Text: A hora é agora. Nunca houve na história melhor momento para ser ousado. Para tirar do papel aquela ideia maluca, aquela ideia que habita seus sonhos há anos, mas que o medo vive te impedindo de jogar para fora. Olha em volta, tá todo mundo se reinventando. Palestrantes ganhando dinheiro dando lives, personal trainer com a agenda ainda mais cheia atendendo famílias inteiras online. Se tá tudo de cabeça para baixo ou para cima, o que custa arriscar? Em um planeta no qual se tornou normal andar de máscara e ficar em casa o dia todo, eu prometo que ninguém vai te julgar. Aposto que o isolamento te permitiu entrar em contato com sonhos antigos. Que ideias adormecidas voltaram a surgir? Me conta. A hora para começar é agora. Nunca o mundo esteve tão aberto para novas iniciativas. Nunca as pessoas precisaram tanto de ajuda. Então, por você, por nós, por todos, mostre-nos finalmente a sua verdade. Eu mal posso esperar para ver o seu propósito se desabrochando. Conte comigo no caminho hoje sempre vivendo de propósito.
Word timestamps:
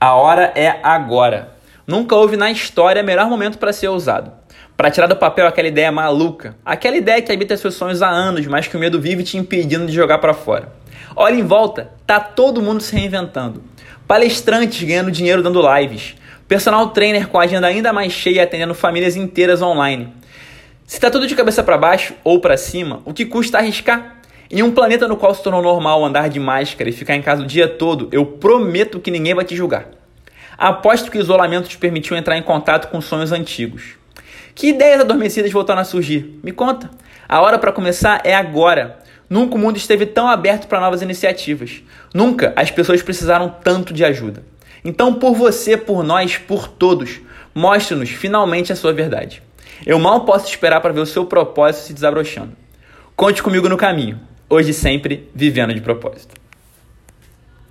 A 0.00 0.14
hora 0.14 0.50
é 0.54 0.80
agora. 0.82 1.50
Nunca 1.86 2.16
houve 2.16 2.34
na 2.34 2.50
história 2.50 3.02
melhor 3.02 3.28
momento 3.28 3.58
para 3.58 3.70
ser 3.70 3.88
ousado. 3.88 4.32
Para 4.74 4.90
tirar 4.90 5.06
do 5.06 5.14
papel 5.14 5.46
aquela 5.46 5.68
ideia 5.68 5.92
maluca, 5.92 6.56
aquela 6.64 6.96
ideia 6.96 7.20
que 7.20 7.30
habita 7.30 7.54
seus 7.54 7.74
sonhos 7.74 8.00
há 8.00 8.08
anos, 8.08 8.46
mas 8.46 8.66
que 8.66 8.74
o 8.78 8.80
medo 8.80 8.98
vive 8.98 9.22
te 9.22 9.36
impedindo 9.36 9.84
de 9.84 9.92
jogar 9.92 10.16
para 10.16 10.32
fora. 10.32 10.72
Olha 11.14 11.34
em 11.34 11.44
volta, 11.44 11.90
tá 12.06 12.18
todo 12.18 12.62
mundo 12.62 12.80
se 12.80 12.96
reinventando. 12.96 13.62
Palestrantes 14.08 14.82
ganhando 14.82 15.10
dinheiro 15.10 15.42
dando 15.42 15.60
lives, 15.76 16.14
personal 16.48 16.88
trainer 16.88 17.28
com 17.28 17.38
a 17.38 17.44
agenda 17.44 17.66
ainda 17.66 17.92
mais 17.92 18.10
cheia 18.10 18.44
atendendo 18.44 18.74
famílias 18.74 19.16
inteiras 19.16 19.60
online. 19.60 20.14
Se 20.86 20.98
tá 20.98 21.10
tudo 21.10 21.26
de 21.26 21.34
cabeça 21.34 21.62
para 21.62 21.76
baixo 21.76 22.14
ou 22.24 22.40
para 22.40 22.56
cima, 22.56 23.02
o 23.04 23.12
que 23.12 23.26
custa 23.26 23.58
arriscar? 23.58 24.19
Em 24.52 24.64
um 24.64 24.72
planeta 24.72 25.06
no 25.06 25.16
qual 25.16 25.32
se 25.32 25.44
tornou 25.44 25.62
normal 25.62 26.04
andar 26.04 26.28
de 26.28 26.40
máscara 26.40 26.90
e 26.90 26.92
ficar 26.92 27.14
em 27.14 27.22
casa 27.22 27.44
o 27.44 27.46
dia 27.46 27.68
todo, 27.68 28.08
eu 28.10 28.26
prometo 28.26 28.98
que 28.98 29.08
ninguém 29.08 29.32
vai 29.32 29.44
te 29.44 29.54
julgar. 29.54 29.86
Aposto 30.58 31.08
que 31.08 31.16
o 31.16 31.20
isolamento 31.20 31.68
te 31.68 31.78
permitiu 31.78 32.16
entrar 32.16 32.36
em 32.36 32.42
contato 32.42 32.90
com 32.90 33.00
sonhos 33.00 33.30
antigos. 33.30 33.94
Que 34.52 34.70
ideias 34.70 35.02
adormecidas 35.02 35.52
voltaram 35.52 35.80
a 35.80 35.84
surgir? 35.84 36.40
Me 36.42 36.50
conta. 36.50 36.90
A 37.28 37.40
hora 37.40 37.60
para 37.60 37.70
começar 37.70 38.22
é 38.24 38.34
agora. 38.34 38.98
Nunca 39.28 39.54
o 39.54 39.58
mundo 39.58 39.76
esteve 39.76 40.04
tão 40.04 40.26
aberto 40.26 40.66
para 40.66 40.80
novas 40.80 41.00
iniciativas. 41.00 41.80
Nunca 42.12 42.52
as 42.56 42.72
pessoas 42.72 43.00
precisaram 43.02 43.54
tanto 43.62 43.94
de 43.94 44.04
ajuda. 44.04 44.42
Então, 44.84 45.14
por 45.14 45.32
você, 45.32 45.76
por 45.76 46.02
nós, 46.02 46.38
por 46.38 46.66
todos, 46.66 47.20
mostre-nos 47.54 48.10
finalmente 48.10 48.72
a 48.72 48.76
sua 48.76 48.92
verdade. 48.92 49.44
Eu 49.86 50.00
mal 50.00 50.24
posso 50.24 50.48
esperar 50.48 50.80
para 50.80 50.92
ver 50.92 51.00
o 51.00 51.06
seu 51.06 51.24
propósito 51.24 51.84
se 51.84 51.94
desabrochando. 51.94 52.56
Conte 53.14 53.44
comigo 53.44 53.68
no 53.68 53.76
caminho 53.76 54.28
hoje 54.50 54.72
sempre 54.72 55.28
vivendo 55.34 55.72
de 55.72 55.80
propósito. 55.80 56.39